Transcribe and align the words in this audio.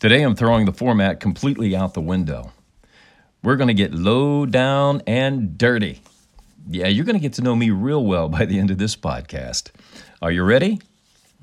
Today 0.00 0.22
I'm 0.22 0.34
throwing 0.34 0.64
the 0.64 0.72
format 0.72 1.20
completely 1.20 1.76
out 1.76 1.92
the 1.92 2.00
window. 2.00 2.52
We're 3.42 3.56
going 3.56 3.68
to 3.68 3.74
get 3.74 3.92
low 3.92 4.46
down 4.46 5.02
and 5.06 5.58
dirty. 5.58 6.00
Yeah, 6.66 6.86
you're 6.86 7.04
going 7.04 7.18
to 7.18 7.20
get 7.20 7.34
to 7.34 7.42
know 7.42 7.54
me 7.54 7.68
real 7.68 8.02
well 8.02 8.30
by 8.30 8.46
the 8.46 8.58
end 8.58 8.70
of 8.70 8.78
this 8.78 8.96
podcast. 8.96 9.68
Are 10.22 10.32
you 10.32 10.42
ready? 10.42 10.80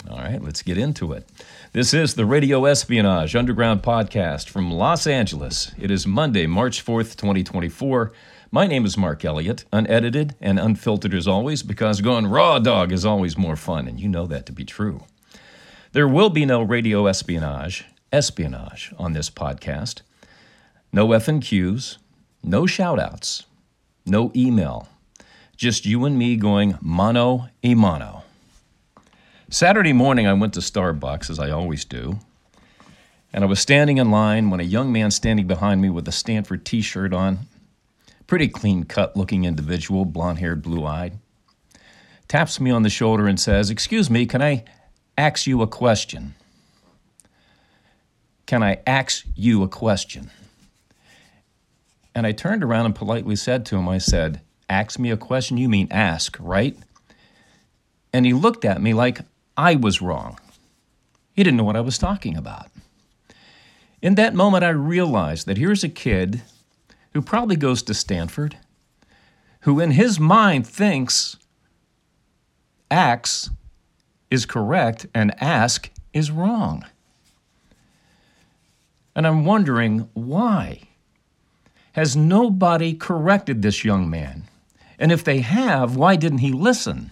All 0.09 0.17
right, 0.17 0.41
let's 0.41 0.63
get 0.63 0.75
into 0.75 1.13
it. 1.13 1.29
This 1.73 1.93
is 1.93 2.15
the 2.15 2.25
Radio 2.25 2.65
Espionage 2.65 3.35
Underground 3.35 3.83
Podcast 3.83 4.49
from 4.49 4.71
Los 4.71 5.05
Angeles. 5.05 5.71
It 5.77 5.91
is 5.91 6.07
Monday, 6.07 6.47
March 6.47 6.83
4th, 6.83 7.15
2024. 7.15 8.11
My 8.49 8.65
name 8.65 8.85
is 8.85 8.97
Mark 8.97 9.23
Elliott, 9.23 9.65
unedited 9.71 10.33
and 10.41 10.57
unfiltered 10.57 11.13
as 11.13 11.27
always, 11.27 11.61
because 11.61 12.01
going 12.01 12.25
raw 12.25 12.57
dog 12.57 12.91
is 12.91 13.05
always 13.05 13.37
more 13.37 13.55
fun, 13.55 13.87
and 13.87 13.99
you 13.99 14.09
know 14.09 14.25
that 14.25 14.47
to 14.47 14.51
be 14.51 14.65
true. 14.65 15.03
There 15.91 16.07
will 16.07 16.31
be 16.31 16.43
no 16.47 16.63
radio 16.63 17.05
espionage 17.05 17.85
espionage 18.11 18.93
on 18.97 19.13
this 19.13 19.29
podcast. 19.29 20.01
No 20.91 21.07
FNQs, 21.09 21.97
no 22.43 22.63
shoutouts, 22.63 23.45
no 24.05 24.31
email. 24.35 24.87
Just 25.55 25.85
you 25.85 26.05
and 26.05 26.17
me 26.17 26.35
going 26.35 26.77
mano 26.81 27.49
a 27.63 27.75
mano. 27.75 28.23
Saturday 29.49 29.93
morning, 29.93 30.27
I 30.27 30.33
went 30.33 30.53
to 30.53 30.59
Starbucks, 30.59 31.29
as 31.29 31.39
I 31.39 31.51
always 31.51 31.85
do, 31.85 32.19
and 33.33 33.43
I 33.43 33.47
was 33.47 33.59
standing 33.59 33.97
in 33.97 34.11
line 34.11 34.49
when 34.49 34.59
a 34.59 34.63
young 34.63 34.91
man 34.91 35.09
standing 35.11 35.47
behind 35.47 35.81
me 35.81 35.89
with 35.89 36.07
a 36.07 36.11
Stanford 36.11 36.65
t 36.65 36.81
shirt 36.81 37.13
on, 37.13 37.39
pretty 38.27 38.47
clean 38.47 38.83
cut 38.83 39.15
looking 39.15 39.45
individual, 39.45 40.05
blonde 40.05 40.39
haired, 40.39 40.61
blue 40.61 40.85
eyed, 40.85 41.13
taps 42.27 42.59
me 42.59 42.71
on 42.71 42.83
the 42.83 42.89
shoulder 42.89 43.27
and 43.27 43.39
says, 43.39 43.69
Excuse 43.69 44.09
me, 44.09 44.25
can 44.25 44.41
I 44.41 44.65
ask 45.17 45.47
you 45.47 45.61
a 45.61 45.67
question? 45.67 46.35
Can 48.47 48.63
I 48.63 48.79
ask 48.87 49.25
you 49.35 49.61
a 49.61 49.67
question? 49.67 50.31
And 52.15 52.25
I 52.25 52.31
turned 52.31 52.63
around 52.63 52.85
and 52.87 52.95
politely 52.95 53.35
said 53.35 53.65
to 53.67 53.75
him, 53.75 53.87
I 53.87 53.99
said, 53.99 54.41
Ask 54.69 54.97
me 54.97 55.11
a 55.11 55.17
question? 55.17 55.57
You 55.57 55.69
mean 55.69 55.87
ask, 55.91 56.35
right? 56.39 56.75
And 58.11 58.25
he 58.25 58.33
looked 58.33 58.65
at 58.65 58.81
me 58.81 58.93
like 58.93 59.19
I 59.55 59.75
was 59.75 60.01
wrong. 60.01 60.39
He 61.33 61.43
didn't 61.43 61.57
know 61.57 61.63
what 61.63 61.75
I 61.75 61.81
was 61.81 61.97
talking 61.97 62.35
about. 62.35 62.67
In 64.01 64.15
that 64.15 64.33
moment, 64.33 64.63
I 64.63 64.69
realized 64.69 65.45
that 65.45 65.57
here's 65.57 65.83
a 65.83 65.89
kid 65.89 66.41
who 67.13 67.21
probably 67.21 67.55
goes 67.55 67.83
to 67.83 67.93
Stanford, 67.93 68.57
who 69.61 69.79
in 69.79 69.91
his 69.91 70.19
mind 70.19 70.65
thinks 70.65 71.37
acts 72.89 73.49
is 74.31 74.45
correct 74.45 75.05
and 75.13 75.35
ask 75.41 75.89
is 76.13 76.31
wrong. 76.31 76.85
And 79.17 79.25
I'm 79.25 79.45
wondering 79.45 80.07
why. 80.13 80.81
Has 81.93 82.15
nobody 82.15 82.93
corrected 82.93 83.63
this 83.63 83.83
young 83.83 84.11
man? 84.11 84.43
And 84.99 85.11
if 85.11 85.23
they 85.23 85.39
have, 85.39 85.95
why 85.95 86.15
didn't 86.15 86.37
he 86.37 86.51
listen? 86.51 87.11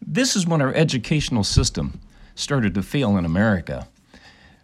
This 0.00 0.34
is 0.34 0.46
when 0.46 0.62
our 0.62 0.72
educational 0.72 1.44
system 1.44 2.00
started 2.34 2.72
to 2.74 2.82
fail 2.82 3.18
in 3.18 3.26
America, 3.26 3.86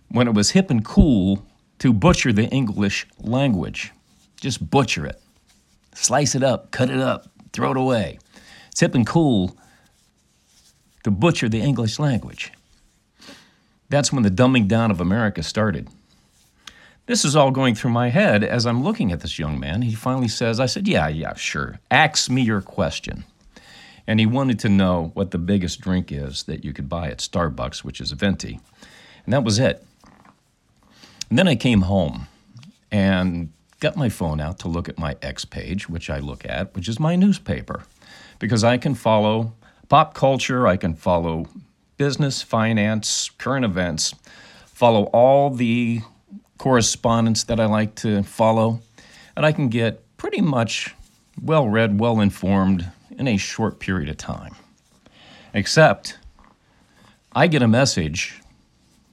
when 0.09 0.27
it 0.27 0.33
was 0.33 0.53
hip 0.53 0.71
and 0.71 0.83
cool 0.83 1.45
to 1.81 1.93
butcher 1.93 2.33
the 2.33 2.47
English 2.47 3.07
language. 3.21 3.93
Just 4.41 4.71
butcher 4.71 5.05
it. 5.05 5.21
Slice 5.95 6.35
it 6.35 6.43
up, 6.43 6.71
cut 6.71 6.89
it 6.89 6.99
up, 6.99 7.31
throw 7.53 7.73
it 7.73 7.77
away. 7.77 8.19
It's 8.71 8.81
hip 8.81 8.95
and 8.95 9.07
cool 9.07 9.55
to 11.05 11.11
butcher 11.11 11.51
the 11.51 11.61
English 11.61 11.99
language. 11.99 12.53
That's 13.91 14.11
when 14.11 14.23
the 14.23 14.31
dumbing 14.31 14.67
down 14.67 14.91
of 14.91 14.99
America 14.99 15.43
started. 15.43 15.91
This 17.09 17.25
is 17.25 17.35
all 17.35 17.51
going 17.51 17.75
through 17.75 17.93
my 17.93 18.11
head 18.11 18.45
as 18.45 18.67
I'm 18.67 18.85
looking 18.85 19.13
at 19.13 19.21
this 19.21 19.39
young 19.39 19.59
man. 19.59 19.81
He 19.81 19.95
finally 19.95 20.29
says, 20.29 20.61
I 20.61 20.67
said, 20.67 20.87
Yeah, 20.87 21.09
yeah, 21.09 21.33
sure. 21.37 21.81
Ask 21.91 22.29
me 22.29 22.43
your 22.43 22.61
question. 22.61 23.25
And 24.07 24.21
he 24.21 24.27
wanted 24.27 24.59
to 24.59 24.69
know 24.69 25.11
what 25.15 25.31
the 25.31 25.39
biggest 25.39 25.81
drink 25.81 26.13
is 26.13 26.43
that 26.43 26.67
you 26.67 26.75
could 26.75 26.87
buy 26.87 27.09
at 27.09 27.21
Starbucks, 27.21 27.79
which 27.79 28.03
is 28.03 28.13
a 28.13 28.15
venti. 28.15 28.61
And 29.25 29.33
that 29.33 29.43
was 29.43 29.59
it. 29.59 29.83
And 31.31 31.39
then 31.39 31.49
I 31.49 31.55
came 31.55 31.81
home 31.83 32.27
and 32.93 33.55
got 33.81 33.97
my 33.97 34.11
phone 34.11 34.39
out 34.39 34.59
to 34.59 34.69
look 34.69 34.87
at 34.87 34.99
my 34.99 35.17
X 35.23 35.47
page, 35.47 35.89
which 35.89 36.11
I 36.11 36.19
look 36.19 36.45
at, 36.45 36.75
which 36.77 36.89
is 36.89 37.01
my 37.01 37.17
newspaper, 37.17 37.85
because 38.39 38.63
I 38.63 38.77
can 38.77 38.95
follow 38.95 39.55
pop 39.89 40.13
culture, 40.13 40.67
I 40.67 40.77
can 40.77 40.93
follow 40.93 41.47
business, 41.97 42.43
finance, 42.43 43.31
current 43.39 43.65
events, 43.65 44.15
follow 44.67 45.05
all 45.05 45.49
the 45.49 46.03
correspondence 46.59 47.45
that 47.45 47.61
I 47.61 47.67
like 47.67 47.95
to 47.97 48.23
follow, 48.23 48.81
and 49.37 49.47
I 49.47 49.53
can 49.53 49.69
get 49.69 50.03
pretty 50.17 50.41
much 50.41 50.95
well 51.41 51.69
read, 51.69 52.01
well 52.01 52.21
informed 52.21 52.91
in 53.17 53.29
a 53.29 53.37
short 53.37 53.79
period 53.79 54.09
of 54.09 54.17
time. 54.17 54.55
Except 55.55 56.19
I 57.33 57.47
get 57.47 57.63
a 57.63 57.69
message 57.69 58.41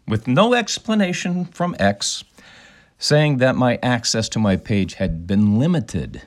with 0.08 0.28
no 0.28 0.54
explanation 0.54 1.46
from 1.46 1.76
X 1.80 2.24
saying 2.98 3.38
that 3.38 3.56
my 3.56 3.78
access 3.84 4.30
to 4.30 4.40
my 4.40 4.56
page 4.56 4.96
had 4.96 5.28
been 5.28 5.60
limited. 5.60 6.22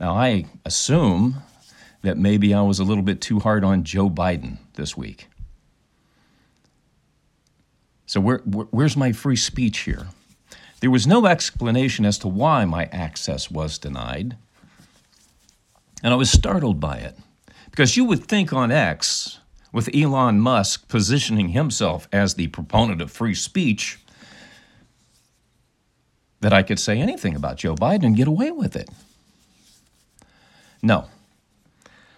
Now, 0.00 0.14
I 0.14 0.46
assume 0.64 1.42
that 2.02 2.18
maybe 2.18 2.54
I 2.54 2.62
was 2.62 2.78
a 2.78 2.84
little 2.84 3.02
bit 3.02 3.20
too 3.20 3.40
hard 3.40 3.64
on 3.64 3.84
Joe 3.84 4.10
Biden 4.10 4.58
this 4.74 4.96
week. 4.96 5.28
So, 8.12 8.20
where, 8.20 8.40
where's 8.40 8.94
my 8.94 9.12
free 9.12 9.36
speech 9.36 9.78
here? 9.78 10.08
There 10.80 10.90
was 10.90 11.06
no 11.06 11.24
explanation 11.24 12.04
as 12.04 12.18
to 12.18 12.28
why 12.28 12.66
my 12.66 12.84
access 12.92 13.50
was 13.50 13.78
denied. 13.78 14.36
And 16.02 16.12
I 16.12 16.16
was 16.16 16.30
startled 16.30 16.78
by 16.78 16.98
it. 16.98 17.16
Because 17.70 17.96
you 17.96 18.04
would 18.04 18.26
think 18.26 18.52
on 18.52 18.70
X, 18.70 19.38
with 19.72 19.88
Elon 19.94 20.40
Musk 20.40 20.88
positioning 20.88 21.48
himself 21.48 22.06
as 22.12 22.34
the 22.34 22.48
proponent 22.48 23.00
of 23.00 23.10
free 23.10 23.34
speech, 23.34 23.98
that 26.42 26.52
I 26.52 26.62
could 26.62 26.78
say 26.78 27.00
anything 27.00 27.34
about 27.34 27.56
Joe 27.56 27.76
Biden 27.76 28.04
and 28.04 28.14
get 28.14 28.28
away 28.28 28.50
with 28.50 28.76
it. 28.76 28.90
No. 30.82 31.06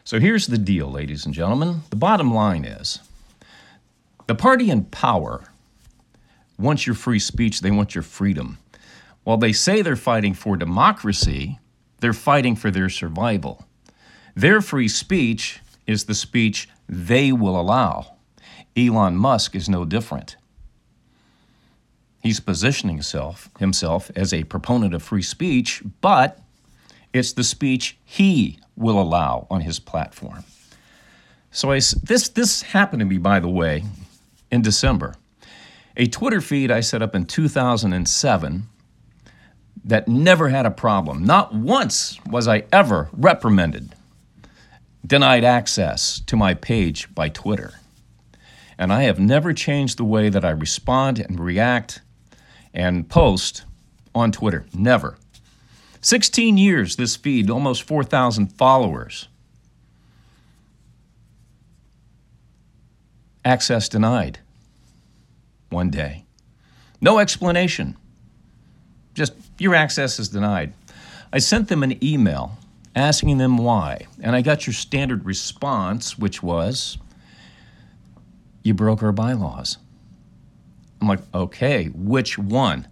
So 0.02 0.18
here's 0.18 0.48
the 0.48 0.58
deal, 0.58 0.90
ladies 0.90 1.24
and 1.24 1.32
gentlemen. 1.32 1.82
The 1.90 1.96
bottom 1.96 2.34
line 2.34 2.64
is 2.64 2.98
the 4.26 4.34
party 4.34 4.70
in 4.70 4.86
power 4.86 5.44
wants 6.58 6.86
your 6.86 6.94
free 6.94 7.18
speech, 7.18 7.60
they 7.60 7.70
want 7.70 7.94
your 7.94 8.02
freedom. 8.02 8.58
While 9.24 9.38
they 9.38 9.52
say 9.52 9.82
they're 9.82 9.96
fighting 9.96 10.34
for 10.34 10.56
democracy, 10.56 11.58
they're 12.00 12.12
fighting 12.12 12.56
for 12.56 12.70
their 12.70 12.88
survival. 12.88 13.66
Their 14.34 14.60
free 14.60 14.88
speech 14.88 15.60
is 15.86 16.04
the 16.04 16.14
speech 16.14 16.68
they 16.88 17.32
will 17.32 17.58
allow. 17.58 18.16
Elon 18.76 19.16
Musk 19.16 19.54
is 19.54 19.68
no 19.68 19.84
different. 19.84 20.36
He's 22.22 22.40
positioning 22.40 22.96
himself, 22.96 23.50
himself 23.58 24.10
as 24.16 24.32
a 24.32 24.44
proponent 24.44 24.94
of 24.94 25.02
free 25.02 25.22
speech, 25.22 25.82
but 26.00 26.40
it's 27.12 27.32
the 27.32 27.44
speech 27.44 27.96
he 28.04 28.58
will 28.76 29.00
allow 29.00 29.46
on 29.50 29.60
his 29.60 29.78
platform. 29.78 30.44
So 31.50 31.70
I, 31.70 31.76
this, 31.76 32.28
this 32.30 32.62
happened 32.62 33.00
to 33.00 33.06
me, 33.06 33.18
by 33.18 33.40
the 33.40 33.48
way, 33.48 33.84
in 34.50 34.62
December 34.62 35.14
a 35.96 36.06
Twitter 36.06 36.40
feed 36.40 36.70
I 36.70 36.80
set 36.80 37.02
up 37.02 37.14
in 37.14 37.26
2007 37.26 38.68
that 39.84 40.08
never 40.08 40.48
had 40.48 40.66
a 40.66 40.70
problem. 40.70 41.24
Not 41.24 41.54
once 41.54 42.18
was 42.26 42.48
I 42.48 42.64
ever 42.72 43.08
reprimanded, 43.12 43.94
denied 45.06 45.44
access 45.44 46.20
to 46.26 46.36
my 46.36 46.54
page 46.54 47.14
by 47.14 47.28
Twitter. 47.28 47.74
And 48.76 48.92
I 48.92 49.02
have 49.02 49.20
never 49.20 49.52
changed 49.52 49.98
the 49.98 50.04
way 50.04 50.28
that 50.30 50.44
I 50.44 50.50
respond 50.50 51.20
and 51.20 51.38
react 51.38 52.00
and 52.72 53.08
post 53.08 53.64
on 54.14 54.32
Twitter. 54.32 54.66
Never. 54.74 55.16
16 56.00 56.58
years, 56.58 56.96
this 56.96 57.14
feed, 57.14 57.48
almost 57.50 57.84
4,000 57.84 58.48
followers. 58.48 59.28
Access 63.44 63.88
denied 63.88 64.40
one 65.74 65.90
day. 65.90 66.24
No 67.00 67.18
explanation. 67.18 67.96
Just 69.12 69.34
your 69.58 69.74
access 69.74 70.18
is 70.18 70.28
denied. 70.30 70.72
I 71.32 71.38
sent 71.38 71.68
them 71.68 71.82
an 71.82 72.02
email 72.02 72.56
asking 72.96 73.38
them 73.38 73.58
why, 73.58 74.06
and 74.22 74.34
I 74.36 74.40
got 74.40 74.66
your 74.66 74.74
standard 74.74 75.24
response, 75.24 76.18
which 76.18 76.42
was, 76.42 76.96
You 78.62 78.72
broke 78.72 79.02
our 79.02 79.12
bylaws. 79.12 79.78
I'm 81.00 81.08
like, 81.08 81.20
Okay, 81.34 81.86
which 81.86 82.38
one? 82.38 82.88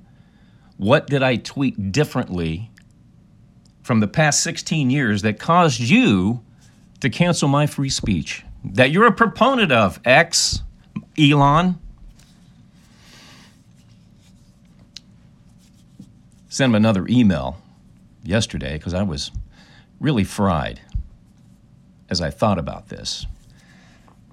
What 0.76 1.06
did 1.06 1.23
I 1.23 1.37
tweet 1.37 1.93
differently 1.93 2.70
from 3.82 4.00
the 4.00 4.08
past 4.08 4.43
16 4.43 4.90
years 4.90 5.23
that 5.23 5.38
caused 5.38 5.81
you 5.81 6.43
to 7.00 7.08
cancel 7.08 7.49
my 7.49 7.67
free 7.67 7.88
speech? 7.88 8.44
That 8.64 8.90
you're 8.90 9.06
a 9.06 9.12
proponent 9.12 9.73
of, 9.73 10.00
X, 10.05 10.62
Elon? 11.19 11.78
Sent 16.52 16.69
him 16.69 16.75
another 16.75 17.06
email 17.08 17.56
yesterday 18.22 18.75
because 18.75 18.93
I 18.93 19.02
was 19.02 19.31
really 19.99 20.22
fried 20.22 20.82
as 22.10 22.20
I 22.20 22.28
thought 22.28 22.58
about 22.58 22.90
this. 22.90 23.25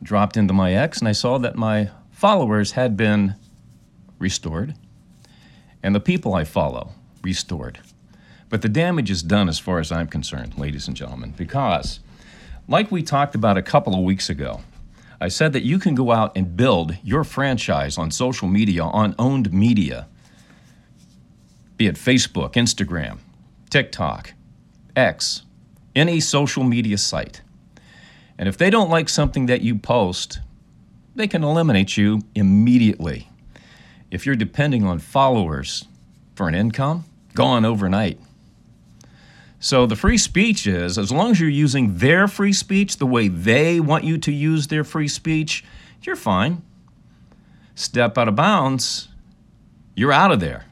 Dropped 0.04 0.36
into 0.36 0.54
my 0.54 0.74
X 0.74 1.00
and 1.00 1.08
I 1.08 1.14
saw 1.14 1.38
that 1.38 1.56
my 1.56 1.92
followers 2.12 2.74
had 2.74 2.98
been 2.98 3.36
restored 4.18 4.76
and 5.82 5.96
the 5.96 6.02
people 6.02 6.34
I 6.34 6.44
follow 6.44 6.92
restored. 7.24 7.80
But 8.50 8.64
the 8.64 8.70
damage 8.70 9.10
is 9.10 9.24
done 9.24 9.48
as 9.48 9.58
far 9.58 9.80
as 9.80 9.90
I'm 9.90 10.08
concerned, 10.08 10.58
ladies 10.58 10.90
and 10.90 10.98
gentlemen, 10.98 11.34
because, 11.38 12.02
like 12.68 12.92
we 12.92 13.02
talked 13.02 13.34
about 13.34 13.58
a 13.58 13.62
couple 13.62 13.96
of 13.96 14.04
weeks 14.04 14.30
ago, 14.30 14.60
I 15.22 15.30
said 15.30 15.54
that 15.54 15.64
you 15.64 15.80
can 15.80 15.96
go 15.96 16.12
out 16.12 16.36
and 16.36 16.58
build 16.58 16.98
your 17.02 17.24
franchise 17.24 17.98
on 17.98 18.12
social 18.12 18.50
media, 18.50 18.84
on 18.84 19.16
owned 19.18 19.54
media, 19.54 20.08
be 21.80 21.88
it 21.88 21.96
Facebook, 21.96 22.54
Instagram, 22.54 23.20
TikTok, 23.70 24.34
X, 24.98 25.44
any 25.96 26.20
social 26.20 26.62
media 26.62 26.98
site. 26.98 27.42
And 28.38 28.50
if 28.50 28.58
they 28.58 28.70
don't 28.70 28.90
like 28.90 29.08
something 29.08 29.46
that 29.46 29.62
you 29.62 29.78
post, 29.78 30.42
they 31.16 31.26
can 31.26 31.42
eliminate 31.42 31.96
you 31.96 32.22
immediately. 32.36 33.30
If 34.12 34.26
you're 34.26 34.36
depending 34.36 34.84
on 34.84 35.00
followers 35.00 35.86
for 36.36 36.50
an 36.50 36.54
income, 36.54 37.06
gone 37.34 37.64
overnight. 37.64 38.20
So 39.62 39.86
the 39.86 39.96
free 39.96 40.18
speech 40.18 40.68
is 40.68 40.98
as 40.98 41.14
long 41.14 41.32
as 41.32 41.40
you're 41.40 41.50
using 41.50 41.98
their 41.98 42.28
free 42.28 42.54
speech 42.54 42.98
the 42.98 43.06
way 43.06 43.30
they 43.30 43.80
want 43.80 44.04
you 44.04 44.18
to 44.18 44.34
use 44.34 44.68
their 44.68 44.84
free 44.84 45.08
speech, 45.08 45.64
you're 46.02 46.18
fine. 46.18 46.62
Step 47.74 48.18
out 48.18 48.28
of 48.28 48.36
bounds, 48.36 49.08
you're 49.96 50.12
out 50.12 50.34
of 50.34 50.42
there. 50.42 50.66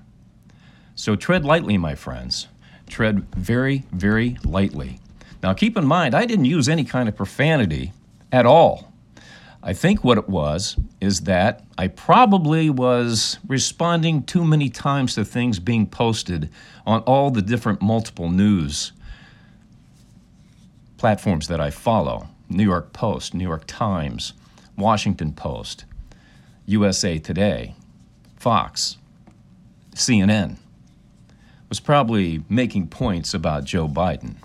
So 0.98 1.16
tread 1.16 1.46
lightly, 1.46 1.78
my 1.78 1.94
friends. 1.94 2.48
Tread 2.90 3.24
very, 3.36 3.86
very 3.92 4.40
lightly. 4.44 5.00
Now 5.44 5.54
keep 5.54 5.78
in 5.78 5.86
mind, 5.86 6.16
I 6.16 6.26
didn't 6.26 6.46
use 6.46 6.68
any 6.68 6.84
kind 6.84 7.08
of 7.08 7.16
profanity 7.16 7.94
at 8.32 8.48
all. 8.48 8.92
I 9.62 9.74
think 9.74 10.04
what 10.04 10.18
it 10.18 10.28
was 10.28 10.76
is 11.00 11.22
that 11.22 11.64
I 11.78 11.88
probably 11.88 12.72
was 12.72 13.38
responding 13.48 14.24
too 14.24 14.44
many 14.44 14.70
times 14.70 15.14
to 15.16 15.24
things 15.24 15.60
being 15.60 15.86
posted 15.86 16.50
on 16.88 17.02
all 17.02 17.30
the 17.30 17.44
different 17.44 17.80
multiple 17.80 18.32
news 18.32 18.92
platforms 20.98 21.48
that 21.48 21.62
I 21.62 21.70
follow 21.70 22.28
New 22.50 22.64
York 22.64 22.92
Post, 22.92 23.36
New 23.36 23.44
York 23.44 23.66
Times, 23.68 24.34
Washington 24.76 25.32
Post, 25.32 25.86
USA 26.66 27.20
Today, 27.20 27.76
Fox, 28.38 28.98
CNN. 29.94 30.58
Was 31.70 31.80
probably 31.80 32.44
making 32.50 32.88
points 32.88 33.34
about 33.34 33.66
Joe 33.66 33.88
Biden. 33.88 34.36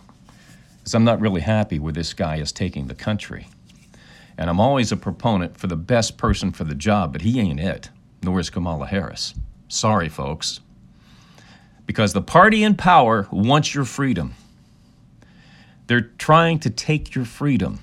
Because 0.79 0.95
I'm 0.95 1.05
not 1.05 1.21
really 1.21 1.41
happy 1.41 1.79
where 1.79 1.93
this 1.93 2.15
guy 2.15 2.37
is 2.37 2.51
taking 2.51 2.89
the 2.89 2.95
country. 2.95 3.47
And 4.37 4.51
I'm 4.51 4.59
always 4.59 4.91
a 4.91 4.97
proponent 4.97 5.57
for 5.57 5.69
the 5.69 5.77
best 5.77 6.17
person 6.17 6.51
for 6.51 6.65
the 6.65 6.75
job, 6.75 7.13
but 7.13 7.23
he 7.23 7.39
ain't 7.39 7.61
it, 7.61 7.91
nor 8.23 8.41
is 8.41 8.51
Kamala 8.51 8.87
Harris. 8.87 9.35
Sorry, 9.69 10.09
folks. 10.09 10.61
Because 11.87 12.13
the 12.13 12.23
party 12.23 12.65
in 12.65 12.75
power 12.75 13.29
wants 13.31 13.75
your 13.75 13.85
freedom. 13.85 14.35
They're 15.87 16.01
trying 16.01 16.59
to 16.61 16.71
take 16.71 17.15
your 17.15 17.25
freedom 17.25 17.81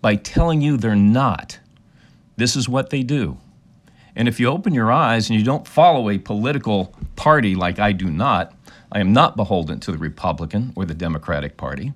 by 0.00 0.16
telling 0.16 0.60
you 0.60 0.76
they're 0.76 0.94
not. 0.94 1.58
This 2.36 2.56
is 2.56 2.68
what 2.68 2.90
they 2.90 3.02
do. 3.02 3.38
And 4.16 4.28
if 4.28 4.38
you 4.38 4.48
open 4.48 4.74
your 4.74 4.92
eyes 4.92 5.30
and 5.30 5.38
you 5.38 5.44
don't 5.44 5.66
follow 5.66 6.10
a 6.10 6.18
political 6.18 6.94
party 7.16 7.54
like 7.54 7.78
I 7.78 7.92
do 7.92 8.10
not, 8.10 8.52
I 8.92 9.00
am 9.00 9.12
not 9.12 9.36
beholden 9.36 9.80
to 9.80 9.92
the 9.92 9.98
Republican 9.98 10.72
or 10.76 10.84
the 10.84 10.94
Democratic 10.94 11.56
Party, 11.56 11.92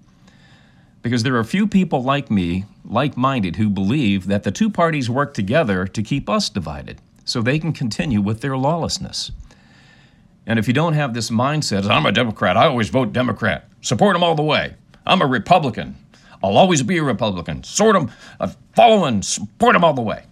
because 1.02 1.22
there 1.22 1.36
are 1.36 1.44
few 1.44 1.66
people 1.66 2.02
like 2.02 2.30
me, 2.30 2.64
like 2.84 3.16
minded, 3.16 3.56
who 3.56 3.68
believe 3.68 4.26
that 4.26 4.42
the 4.42 4.50
two 4.50 4.68
parties 4.68 5.08
work 5.08 5.32
together 5.32 5.86
to 5.86 6.02
keep 6.02 6.28
us 6.28 6.48
divided 6.48 7.00
so 7.24 7.40
they 7.40 7.58
can 7.58 7.72
continue 7.72 8.20
with 8.20 8.40
their 8.40 8.56
lawlessness. 8.56 9.30
And 10.46 10.58
if 10.58 10.66
you 10.66 10.74
don't 10.74 10.94
have 10.94 11.14
this 11.14 11.30
mindset, 11.30 11.88
I'm 11.88 12.06
a 12.06 12.12
Democrat, 12.12 12.56
I 12.56 12.66
always 12.66 12.88
vote 12.88 13.12
Democrat, 13.12 13.68
support 13.80 14.14
them 14.14 14.22
all 14.22 14.34
the 14.34 14.42
way. 14.42 14.74
I'm 15.06 15.22
a 15.22 15.26
Republican, 15.26 15.96
I'll 16.42 16.56
always 16.56 16.82
be 16.82 16.98
a 16.98 17.02
Republican, 17.02 17.64
sort 17.64 17.94
them, 17.94 18.10
uh, 18.40 18.50
follow 18.74 19.04
and 19.04 19.24
support 19.24 19.74
them 19.74 19.84
all 19.84 19.94
the 19.94 20.02
way. 20.02 20.24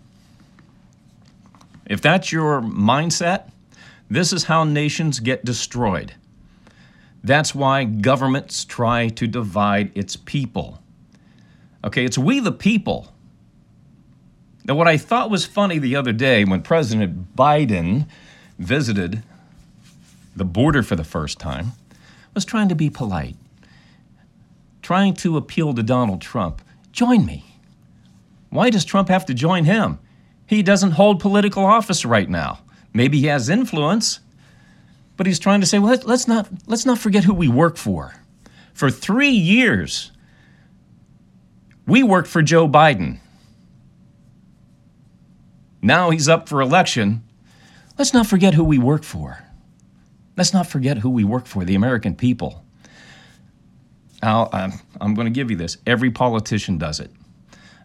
If 1.86 2.00
that's 2.00 2.32
your 2.32 2.60
mindset, 2.62 3.50
this 4.10 4.32
is 4.32 4.44
how 4.44 4.64
nations 4.64 5.20
get 5.20 5.44
destroyed. 5.44 6.14
That's 7.26 7.56
why 7.56 7.82
governments 7.82 8.64
try 8.64 9.08
to 9.08 9.26
divide 9.26 9.90
its 9.98 10.14
people. 10.14 10.80
Okay, 11.82 12.04
it's 12.04 12.16
we 12.16 12.38
the 12.38 12.52
people. 12.52 13.12
Now, 14.64 14.76
what 14.76 14.86
I 14.86 14.96
thought 14.96 15.28
was 15.28 15.44
funny 15.44 15.78
the 15.80 15.96
other 15.96 16.12
day 16.12 16.44
when 16.44 16.62
President 16.62 17.34
Biden 17.34 18.06
visited 18.60 19.24
the 20.36 20.44
border 20.44 20.84
for 20.84 20.94
the 20.94 21.02
first 21.02 21.40
time 21.40 21.72
was 22.32 22.44
trying 22.44 22.68
to 22.68 22.76
be 22.76 22.90
polite, 22.90 23.36
trying 24.80 25.14
to 25.14 25.36
appeal 25.36 25.74
to 25.74 25.82
Donald 25.82 26.20
Trump. 26.20 26.62
Join 26.92 27.26
me. 27.26 27.44
Why 28.50 28.70
does 28.70 28.84
Trump 28.84 29.08
have 29.08 29.26
to 29.26 29.34
join 29.34 29.64
him? 29.64 29.98
He 30.46 30.62
doesn't 30.62 30.92
hold 30.92 31.18
political 31.18 31.64
office 31.64 32.04
right 32.04 32.30
now. 32.30 32.60
Maybe 32.94 33.18
he 33.18 33.26
has 33.26 33.48
influence, 33.48 34.20
but 35.16 35.26
he's 35.26 35.38
trying 35.38 35.60
to 35.60 35.66
say, 35.66 35.78
well, 35.78 35.98
let's 36.04 36.28
not, 36.28 36.48
let's 36.66 36.86
not 36.86 36.98
forget 36.98 37.24
who 37.24 37.34
we 37.34 37.48
work 37.48 37.76
for. 37.76 38.14
For 38.74 38.90
three 38.90 39.30
years, 39.30 40.12
we 41.86 42.02
worked 42.02 42.28
for 42.28 42.42
Joe 42.42 42.68
Biden. 42.68 43.18
Now 45.80 46.10
he's 46.10 46.28
up 46.28 46.48
for 46.48 46.60
election. 46.60 47.22
Let's 47.96 48.12
not 48.12 48.26
forget 48.26 48.54
who 48.54 48.64
we 48.64 48.78
work 48.78 49.04
for. 49.04 49.42
Let's 50.36 50.52
not 50.52 50.66
forget 50.66 50.98
who 50.98 51.08
we 51.08 51.24
work 51.24 51.46
for, 51.46 51.64
the 51.64 51.74
American 51.74 52.14
people. 52.14 52.62
I'm, 54.22 54.72
I'm 55.00 55.14
going 55.14 55.26
to 55.26 55.30
give 55.30 55.50
you 55.50 55.56
this. 55.56 55.78
Every 55.86 56.10
politician 56.10 56.78
does 56.78 57.00
it. 57.00 57.10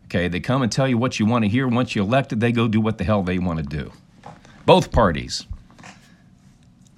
Okay, 0.06 0.28
they 0.28 0.40
come 0.40 0.62
and 0.62 0.72
tell 0.72 0.88
you 0.88 0.98
what 0.98 1.20
you 1.20 1.26
want 1.26 1.46
to 1.46 1.50
hear. 1.50 1.68
Once 1.68 1.96
you're 1.96 2.06
elected, 2.06 2.40
they 2.40 2.52
go 2.52 2.68
do 2.68 2.82
what 2.82 2.98
the 2.98 3.04
hell 3.04 3.24
they 3.24 3.40
want 3.40 3.60
to 3.60 3.66
do. 3.66 3.92
Both 4.66 4.92
parties. 4.92 5.46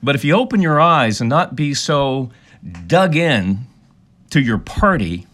But 0.03 0.15
if 0.15 0.25
you 0.25 0.35
open 0.35 0.61
your 0.61 0.81
eyes 0.81 1.21
and 1.21 1.29
not 1.29 1.55
be 1.55 1.73
so 1.73 2.29
dug 2.87 3.15
in 3.15 3.67
to 4.31 4.41
your 4.41 4.57
party 4.57 5.25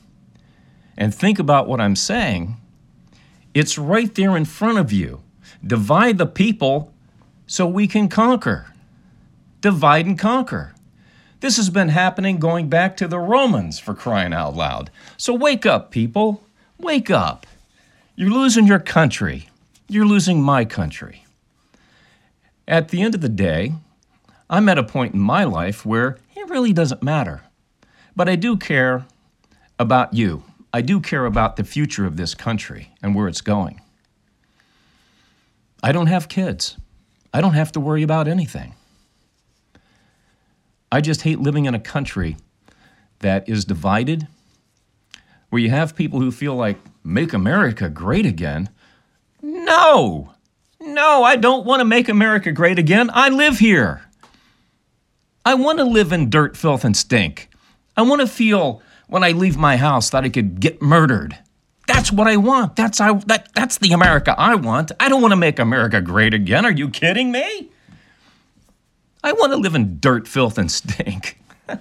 and 0.95 1.13
think 1.13 1.39
about 1.39 1.67
what 1.67 1.81
I'm 1.81 1.95
saying, 1.95 2.55
it's 3.55 3.79
right 3.79 4.13
there 4.13 4.37
in 4.37 4.45
front 4.45 4.77
of 4.77 4.93
you. 4.93 5.21
Divide 5.65 6.19
the 6.19 6.27
people 6.27 6.93
so 7.47 7.65
we 7.65 7.87
can 7.87 8.07
conquer. 8.07 8.67
Divide 9.59 10.05
and 10.05 10.19
conquer. 10.19 10.75
This 11.39 11.57
has 11.57 11.69
been 11.69 11.89
happening 11.89 12.37
going 12.37 12.69
back 12.69 12.95
to 12.97 13.07
the 13.07 13.19
Romans 13.19 13.79
for 13.79 13.95
crying 13.95 14.33
out 14.33 14.55
loud. 14.55 14.91
So 15.17 15.33
wake 15.33 15.65
up, 15.65 15.89
people. 15.89 16.43
Wake 16.77 17.09
up. 17.09 17.47
You're 18.15 18.29
losing 18.29 18.67
your 18.67 18.79
country. 18.79 19.49
You're 19.87 20.05
losing 20.05 20.41
my 20.41 20.63
country. 20.63 21.25
At 22.67 22.89
the 22.89 23.01
end 23.01 23.15
of 23.15 23.21
the 23.21 23.29
day, 23.29 23.73
I'm 24.49 24.67
at 24.69 24.77
a 24.77 24.83
point 24.83 25.13
in 25.13 25.19
my 25.19 25.43
life 25.43 25.85
where 25.85 26.17
it 26.35 26.49
really 26.49 26.73
doesn't 26.73 27.03
matter. 27.03 27.41
But 28.15 28.27
I 28.27 28.35
do 28.35 28.57
care 28.57 29.05
about 29.77 30.13
you. 30.13 30.43
I 30.73 30.81
do 30.81 30.99
care 30.99 31.25
about 31.25 31.55
the 31.55 31.63
future 31.63 32.05
of 32.05 32.17
this 32.17 32.33
country 32.35 32.91
and 33.01 33.15
where 33.15 33.27
it's 33.27 33.41
going. 33.41 33.81
I 35.81 35.91
don't 35.91 36.07
have 36.07 36.27
kids. 36.27 36.77
I 37.33 37.41
don't 37.41 37.53
have 37.53 37.71
to 37.73 37.79
worry 37.79 38.03
about 38.03 38.27
anything. 38.27 38.75
I 40.91 41.01
just 41.01 41.21
hate 41.21 41.39
living 41.39 41.65
in 41.65 41.75
a 41.75 41.79
country 41.79 42.37
that 43.19 43.47
is 43.47 43.65
divided, 43.65 44.27
where 45.49 45.61
you 45.61 45.69
have 45.69 45.95
people 45.95 46.19
who 46.19 46.31
feel 46.31 46.55
like, 46.55 46.77
make 47.03 47.33
America 47.33 47.89
great 47.89 48.25
again. 48.25 48.69
No, 49.41 50.33
no, 50.81 51.23
I 51.23 51.35
don't 51.35 51.65
want 51.65 51.81
to 51.81 51.85
make 51.85 52.09
America 52.09 52.51
great 52.51 52.79
again. 52.79 53.09
I 53.13 53.29
live 53.29 53.59
here. 53.59 54.08
I 55.45 55.55
want 55.55 55.79
to 55.79 55.85
live 55.85 56.11
in 56.11 56.29
dirt, 56.29 56.57
filth, 56.57 56.83
and 56.83 56.95
stink. 56.95 57.49
I 57.95 58.01
want 58.01 58.21
to 58.21 58.27
feel 58.27 58.81
when 59.07 59.23
I 59.23 59.31
leave 59.31 59.57
my 59.57 59.77
house 59.77 60.09
that 60.11 60.23
I 60.23 60.29
could 60.29 60.59
get 60.59 60.81
murdered. 60.81 61.37
That's 61.87 62.11
what 62.11 62.27
I 62.27 62.37
want. 62.37 62.75
That's 62.75 63.01
I 63.01 63.13
that 63.25 63.53
that's 63.55 63.79
the 63.79 63.93
America 63.93 64.35
I 64.37 64.55
want. 64.55 64.91
I 64.99 65.09
don't 65.09 65.21
want 65.21 65.31
to 65.31 65.37
make 65.37 65.57
America 65.57 66.01
great 66.01 66.33
again. 66.33 66.65
Are 66.65 66.71
you 66.71 66.89
kidding 66.89 67.31
me? 67.31 67.71
I 69.23 69.33
want 69.33 69.51
to 69.51 69.57
live 69.57 69.75
in 69.75 69.99
dirt, 69.99 70.27
filth, 70.27 70.57
and 70.57 70.71
stink. 70.71 71.41
God. 71.67 71.79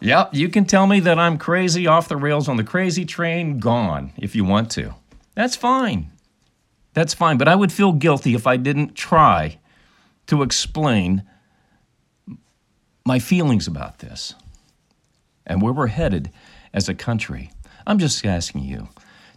Yep, 0.00 0.34
you 0.34 0.48
can 0.48 0.64
tell 0.64 0.86
me 0.86 1.00
that 1.00 1.18
I'm 1.18 1.36
crazy 1.36 1.86
off 1.86 2.08
the 2.08 2.16
rails 2.16 2.48
on 2.48 2.56
the 2.56 2.64
crazy 2.64 3.04
train, 3.04 3.58
gone 3.58 4.12
if 4.16 4.36
you 4.36 4.44
want 4.44 4.70
to. 4.72 4.94
That's 5.34 5.56
fine. 5.56 6.10
That's 6.94 7.12
fine, 7.12 7.36
but 7.36 7.48
I 7.48 7.54
would 7.54 7.72
feel 7.72 7.92
guilty 7.92 8.34
if 8.34 8.46
I 8.46 8.56
didn't 8.56 8.94
try 8.94 9.58
to 10.28 10.42
explain 10.42 11.24
my 13.06 13.20
feelings 13.20 13.68
about 13.68 14.00
this 14.00 14.34
and 15.46 15.62
where 15.62 15.72
we're 15.72 15.86
headed 15.86 16.30
as 16.74 16.88
a 16.88 16.94
country, 16.94 17.52
I'm 17.86 17.98
just 17.98 18.26
asking 18.26 18.64
you 18.64 18.88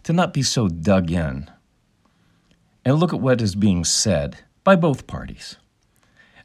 to 0.02 0.12
not 0.12 0.34
be 0.34 0.42
so 0.42 0.66
dug 0.66 1.10
in 1.10 1.48
and 2.84 2.98
look 2.98 3.12
at 3.12 3.20
what 3.20 3.40
is 3.40 3.54
being 3.54 3.84
said 3.84 4.38
by 4.64 4.74
both 4.74 5.06
parties. 5.06 5.56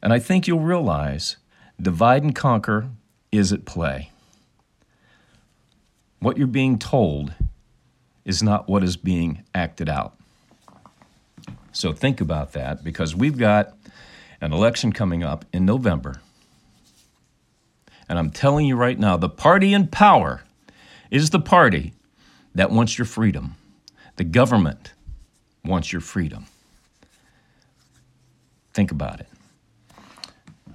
And 0.00 0.12
I 0.12 0.20
think 0.20 0.46
you'll 0.46 0.60
realize 0.60 1.36
divide 1.80 2.22
and 2.22 2.34
conquer 2.34 2.90
is 3.32 3.52
at 3.52 3.64
play. 3.64 4.12
What 6.20 6.38
you're 6.38 6.46
being 6.46 6.78
told 6.78 7.34
is 8.24 8.40
not 8.40 8.68
what 8.68 8.84
is 8.84 8.96
being 8.96 9.42
acted 9.52 9.88
out. 9.88 10.16
So 11.72 11.92
think 11.92 12.20
about 12.20 12.52
that 12.52 12.84
because 12.84 13.16
we've 13.16 13.36
got 13.36 13.76
an 14.40 14.52
election 14.52 14.92
coming 14.92 15.24
up 15.24 15.44
in 15.52 15.66
November. 15.66 16.20
And 18.08 18.18
I'm 18.18 18.30
telling 18.30 18.66
you 18.66 18.76
right 18.76 18.98
now, 18.98 19.16
the 19.16 19.28
party 19.28 19.72
in 19.72 19.88
power 19.88 20.42
is 21.10 21.30
the 21.30 21.40
party 21.40 21.92
that 22.54 22.70
wants 22.70 22.98
your 22.98 23.06
freedom. 23.06 23.56
The 24.16 24.24
government 24.24 24.92
wants 25.64 25.92
your 25.92 26.00
freedom. 26.00 26.46
Think 28.72 28.90
about 28.90 29.20
it. 29.20 29.28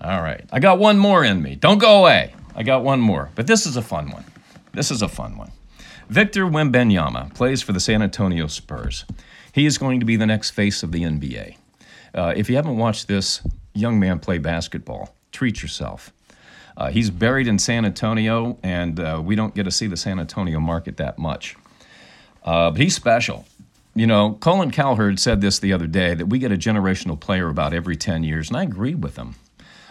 All 0.02 0.22
right. 0.22 0.44
I 0.52 0.60
got 0.60 0.80
one 0.80 0.98
more 0.98 1.24
in 1.24 1.42
me. 1.42 1.56
Don't 1.56 1.78
go 1.78 2.00
away. 2.00 2.34
I 2.56 2.64
got 2.64 2.84
one 2.84 3.00
more. 3.00 3.30
But 3.36 3.48
this 3.48 3.66
is 3.66 3.78
a 3.78 3.82
fun 3.82 4.10
one. 4.10 4.26
This 4.74 4.92
is 4.92 5.02
a 5.02 5.08
fun 5.08 5.38
one. 5.38 5.52
Victor 6.10 6.46
Wembanyama 6.46 7.34
plays 7.34 7.62
for 7.62 7.72
the 7.72 7.80
San 7.80 8.02
Antonio 8.02 8.48
Spurs. 8.48 9.06
He 9.54 9.66
is 9.66 9.78
going 9.78 10.00
to 10.00 10.06
be 10.06 10.16
the 10.16 10.26
next 10.26 10.52
face 10.52 10.84
of 10.84 10.92
the 10.92 11.04
NBA. 11.04 11.56
Uh, 12.14 12.34
if 12.36 12.50
you 12.50 12.56
haven't 12.56 12.78
watched 12.78 13.08
this 13.08 13.42
young 13.74 14.00
man 14.00 14.20
play 14.20 14.38
basketball, 14.38 15.16
treat 15.32 15.62
yourself. 15.62 16.12
Uh, 16.82 16.90
he's 16.90 17.12
buried 17.12 17.48
in 17.48 17.60
San 17.60 17.86
Antonio, 17.86 18.58
and 18.64 19.00
uh, 19.00 19.22
we 19.24 19.36
don't 19.36 19.54
get 19.54 19.66
to 19.66 19.72
see 19.72 19.86
the 19.86 19.96
San 19.96 20.20
Antonio 20.20 20.60
market 20.60 20.98
that 20.98 21.20
much. 21.20 21.56
Uh, 22.44 22.72
but 22.72 22.82
he's 22.82 22.96
special. 22.96 23.46
You 23.94 24.08
know, 24.08 24.40
Colin 24.40 24.72
Cowherd 24.72 25.20
said 25.20 25.42
this 25.42 25.60
the 25.60 25.74
other 25.74 25.86
day 25.86 26.16
that 26.16 26.26
we 26.26 26.40
get 26.40 26.52
a 26.52 26.58
generational 26.58 27.20
player 27.20 27.50
about 27.50 27.76
every 27.76 27.96
10 27.96 28.24
years, 28.24 28.48
and 28.50 28.58
I 28.58 28.64
agree 28.64 28.96
with 28.96 29.16
him. 29.16 29.36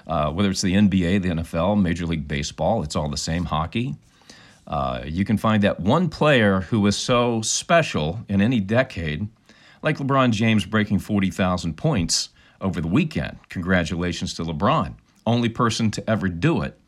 Uh, 0.04 0.32
whether 0.32 0.50
it's 0.50 0.62
the 0.62 0.74
NBA, 0.74 1.22
the 1.22 1.28
NFL, 1.28 1.80
Major 1.80 2.06
League 2.06 2.26
Baseball, 2.26 2.82
it's 2.82 2.96
all 2.96 3.08
the 3.08 3.16
same 3.16 3.44
hockey. 3.44 3.94
Uh, 4.66 5.02
you 5.04 5.24
can 5.24 5.36
find 5.36 5.62
that 5.62 5.78
one 5.78 6.08
player 6.08 6.62
who 6.62 6.80
was 6.80 6.96
so 6.96 7.40
special 7.40 8.18
in 8.28 8.40
any 8.42 8.58
decade, 8.58 9.28
like 9.82 9.98
LeBron 9.98 10.32
James 10.32 10.66
breaking 10.66 10.98
40,000 10.98 11.76
points 11.76 12.30
over 12.60 12.80
the 12.80 12.88
weekend. 12.88 13.38
Congratulations 13.48 14.34
to 14.34 14.42
LeBron. 14.42 14.94
Only 15.24 15.48
person 15.48 15.92
to 15.92 16.10
ever 16.10 16.28
do 16.28 16.62
it. 16.62 16.79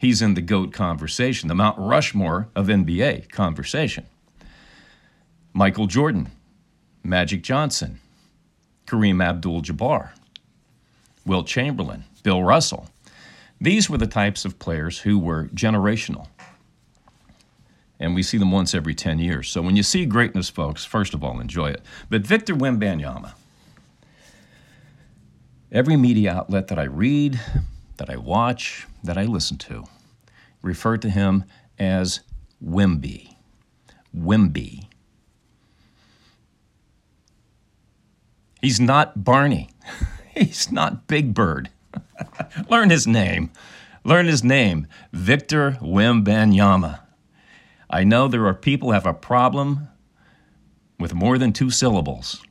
He's 0.00 0.22
in 0.22 0.32
the 0.32 0.40
GOAT 0.40 0.72
conversation, 0.72 1.48
the 1.48 1.54
Mount 1.54 1.78
Rushmore 1.78 2.48
of 2.56 2.68
NBA 2.68 3.30
conversation. 3.30 4.06
Michael 5.52 5.86
Jordan, 5.86 6.30
Magic 7.04 7.42
Johnson, 7.42 8.00
Kareem 8.86 9.22
Abdul 9.22 9.60
Jabbar, 9.60 10.12
Wilt 11.26 11.46
Chamberlain, 11.46 12.04
Bill 12.22 12.42
Russell. 12.42 12.88
These 13.60 13.90
were 13.90 13.98
the 13.98 14.06
types 14.06 14.46
of 14.46 14.58
players 14.58 15.00
who 15.00 15.18
were 15.18 15.48
generational. 15.48 16.28
And 17.98 18.14
we 18.14 18.22
see 18.22 18.38
them 18.38 18.52
once 18.52 18.74
every 18.74 18.94
10 18.94 19.18
years. 19.18 19.50
So 19.50 19.60
when 19.60 19.76
you 19.76 19.82
see 19.82 20.06
greatness, 20.06 20.48
folks, 20.48 20.82
first 20.82 21.12
of 21.12 21.22
all, 21.22 21.40
enjoy 21.40 21.68
it. 21.72 21.82
But 22.08 22.22
Victor 22.22 22.54
Wembanyama, 22.54 23.34
every 25.70 25.98
media 25.98 26.32
outlet 26.32 26.68
that 26.68 26.78
I 26.78 26.84
read, 26.84 27.38
that 28.00 28.08
I 28.08 28.16
watch, 28.16 28.86
that 29.04 29.18
I 29.18 29.24
listen 29.24 29.58
to, 29.58 29.84
refer 30.62 30.96
to 30.96 31.10
him 31.10 31.44
as 31.78 32.20
Wimby. 32.64 33.36
Wimby. 34.16 34.86
He's 38.62 38.80
not 38.80 39.22
Barney. 39.22 39.68
He's 40.34 40.72
not 40.72 41.08
Big 41.08 41.34
Bird. 41.34 41.68
Learn 42.70 42.88
his 42.88 43.06
name. 43.06 43.50
Learn 44.02 44.24
his 44.24 44.42
name. 44.42 44.86
Victor 45.12 45.72
Wembanyama. 45.82 47.00
I 47.90 48.04
know 48.04 48.28
there 48.28 48.46
are 48.46 48.54
people 48.54 48.88
who 48.88 48.94
have 48.94 49.04
a 49.04 49.12
problem 49.12 49.88
with 50.98 51.12
more 51.12 51.36
than 51.36 51.52
two 51.52 51.68
syllables. 51.68 52.42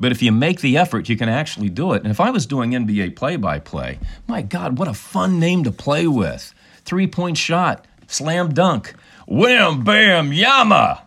But 0.00 0.12
if 0.12 0.22
you 0.22 0.30
make 0.30 0.60
the 0.60 0.76
effort, 0.76 1.08
you 1.08 1.16
can 1.16 1.28
actually 1.28 1.68
do 1.68 1.92
it. 1.92 2.02
And 2.02 2.10
if 2.10 2.20
I 2.20 2.30
was 2.30 2.46
doing 2.46 2.70
NBA 2.70 3.16
play 3.16 3.36
by 3.36 3.58
play, 3.58 3.98
my 4.26 4.42
God, 4.42 4.78
what 4.78 4.88
a 4.88 4.94
fun 4.94 5.40
name 5.40 5.64
to 5.64 5.72
play 5.72 6.06
with. 6.06 6.54
Three 6.84 7.06
point 7.06 7.36
shot, 7.36 7.84
slam 8.06 8.54
dunk, 8.54 8.94
wham, 9.26 9.82
bam, 9.82 10.32
yama. 10.32 11.02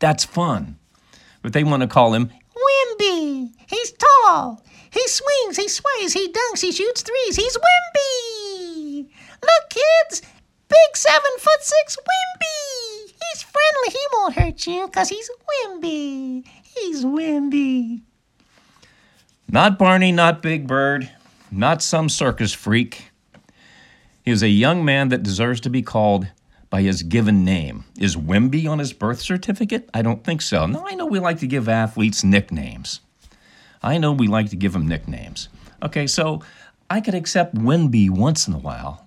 That's 0.00 0.24
fun. 0.24 0.78
But 1.42 1.52
they 1.52 1.64
want 1.64 1.82
to 1.82 1.86
call 1.86 2.14
him 2.14 2.30
Wimby. 2.56 3.52
He's 3.68 3.92
tall. 3.92 4.62
He 4.90 5.06
swings, 5.08 5.56
he 5.56 5.68
sways, 5.68 6.12
he 6.12 6.32
dunks, 6.32 6.60
he 6.60 6.72
shoots 6.72 7.02
threes. 7.02 7.36
He's 7.36 7.56
Wimby. 7.56 9.08
Look, 9.42 9.70
kids, 9.70 10.22
big 10.68 10.96
seven 10.96 11.30
foot 11.38 11.62
six 11.62 11.96
Wimby. 11.96 13.12
He's 13.32 13.42
friendly. 13.42 13.90
He 13.90 13.98
won't 14.12 14.34
hurt 14.34 14.66
you 14.66 14.86
because 14.86 15.08
he's 15.08 15.30
Wimby. 15.66 16.44
He's 16.74 17.04
Wimby. 17.04 18.02
Not 19.48 19.78
Barney, 19.78 20.12
not 20.12 20.42
Big 20.42 20.66
Bird, 20.66 21.10
not 21.50 21.82
some 21.82 22.08
circus 22.08 22.52
freak. 22.52 23.10
He 24.24 24.30
is 24.30 24.42
a 24.42 24.48
young 24.48 24.84
man 24.84 25.10
that 25.10 25.22
deserves 25.22 25.60
to 25.60 25.70
be 25.70 25.82
called 25.82 26.26
by 26.70 26.82
his 26.82 27.02
given 27.02 27.44
name. 27.44 27.84
Is 27.98 28.16
Wimby 28.16 28.66
on 28.68 28.80
his 28.80 28.92
birth 28.92 29.20
certificate? 29.20 29.88
I 29.94 30.02
don't 30.02 30.24
think 30.24 30.42
so. 30.42 30.66
No, 30.66 30.84
I 30.86 30.94
know 30.94 31.06
we 31.06 31.20
like 31.20 31.38
to 31.40 31.46
give 31.46 31.68
athletes 31.68 32.24
nicknames. 32.24 33.00
I 33.82 33.98
know 33.98 34.12
we 34.12 34.26
like 34.26 34.50
to 34.50 34.56
give 34.56 34.72
them 34.72 34.88
nicknames. 34.88 35.48
Okay, 35.82 36.06
so 36.06 36.42
I 36.90 37.00
could 37.00 37.14
accept 37.14 37.54
Wimby 37.54 38.10
once 38.10 38.48
in 38.48 38.54
a 38.54 38.58
while. 38.58 39.06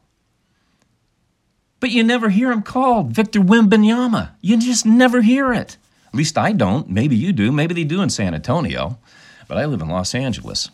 But 1.80 1.92
you 1.92 2.04
never 2.04 2.30
hear 2.30 2.52
him 2.52 2.62
called 2.62 3.12
Victor 3.12 3.42
Wembanyama. 3.42 4.32
You 4.42 4.58
just 4.58 4.86
never 4.86 5.22
hear 5.22 5.52
it. 5.52 5.78
Least 6.18 6.36
I 6.36 6.52
don't. 6.52 6.90
Maybe 6.90 7.16
you 7.16 7.32
do. 7.32 7.52
Maybe 7.52 7.76
they 7.76 7.84
do 7.84 8.02
in 8.02 8.10
San 8.10 8.34
Antonio. 8.34 8.98
But 9.48 9.60
I 9.60 9.66
live 9.66 9.82
in 9.82 9.88
Los 9.88 10.16
Angeles. 10.16 10.72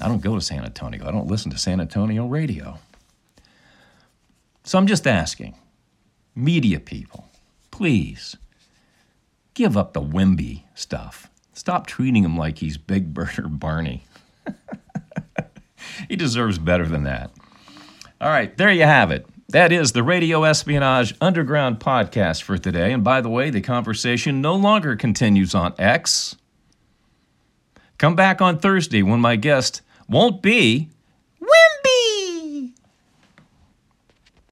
I 0.00 0.08
don't 0.08 0.22
go 0.22 0.34
to 0.34 0.40
San 0.40 0.64
Antonio. 0.64 1.06
I 1.06 1.10
don't 1.10 1.26
listen 1.26 1.50
to 1.50 1.58
San 1.58 1.82
Antonio 1.82 2.26
radio. 2.26 2.78
So 4.64 4.78
I'm 4.78 4.86
just 4.86 5.06
asking 5.06 5.54
media 6.34 6.80
people, 6.80 7.28
please 7.70 8.38
give 9.52 9.76
up 9.76 9.92
the 9.92 10.00
Wimby 10.00 10.62
stuff. 10.74 11.28
Stop 11.52 11.86
treating 11.86 12.24
him 12.24 12.38
like 12.38 12.56
he's 12.56 12.78
Big 12.78 13.12
Bird 13.12 13.38
or 13.38 13.48
Barney. 13.48 14.04
he 16.08 16.16
deserves 16.16 16.58
better 16.58 16.86
than 16.86 17.02
that. 17.04 17.32
All 18.18 18.30
right, 18.30 18.56
there 18.56 18.72
you 18.72 18.84
have 18.84 19.10
it. 19.10 19.26
That 19.50 19.72
is 19.72 19.90
the 19.90 20.04
Radio 20.04 20.44
Espionage 20.44 21.16
Underground 21.20 21.80
podcast 21.80 22.42
for 22.42 22.56
today. 22.56 22.92
And 22.92 23.02
by 23.02 23.20
the 23.20 23.28
way, 23.28 23.50
the 23.50 23.60
conversation 23.60 24.40
no 24.40 24.54
longer 24.54 24.94
continues 24.94 25.56
on 25.56 25.74
X. 25.76 26.36
Come 27.98 28.14
back 28.14 28.40
on 28.40 28.60
Thursday 28.60 29.02
when 29.02 29.18
my 29.18 29.34
guest 29.34 29.82
won't 30.08 30.40
be 30.40 30.90